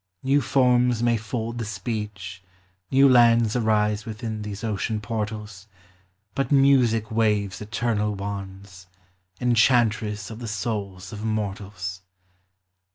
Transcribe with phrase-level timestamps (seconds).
[0.23, 2.41] New forms may fold the speech,
[2.89, 5.67] new lands Arise within these ocean portals,
[6.33, 8.87] But Music waves eternal wands,—
[9.39, 12.01] Enchantress of the souls of mortals